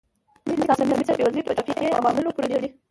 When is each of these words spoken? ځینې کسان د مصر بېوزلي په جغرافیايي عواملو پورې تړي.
ځینې 0.47 0.63
کسان 0.69 0.87
د 0.89 0.91
مصر 0.99 1.15
بېوزلي 1.19 1.41
په 1.45 1.55
جغرافیايي 1.57 1.95
عواملو 1.97 2.35
پورې 2.35 2.47
تړي. 2.53 2.69